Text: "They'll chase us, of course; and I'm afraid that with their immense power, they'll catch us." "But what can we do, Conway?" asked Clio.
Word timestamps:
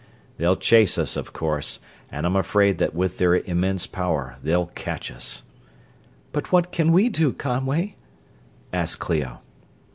"They'll 0.37 0.55
chase 0.55 0.97
us, 0.97 1.15
of 1.15 1.31
course; 1.31 1.79
and 2.11 2.25
I'm 2.25 2.35
afraid 2.35 2.79
that 2.79 2.95
with 2.95 3.19
their 3.19 3.35
immense 3.35 3.85
power, 3.85 4.37
they'll 4.41 4.65
catch 4.65 5.11
us." 5.11 5.43
"But 6.31 6.51
what 6.51 6.71
can 6.71 6.91
we 6.91 7.07
do, 7.07 7.31
Conway?" 7.33 7.97
asked 8.73 8.97
Clio. 8.97 9.41